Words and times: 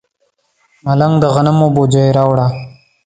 ملنګ 0.85 1.15
د 1.21 1.25
غنمو 1.33 1.67
بوجۍ 1.75 2.07
راوړه. 2.17 2.47